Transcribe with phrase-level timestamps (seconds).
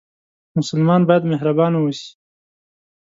[0.57, 2.09] مسلمان باید مهربانه اوسي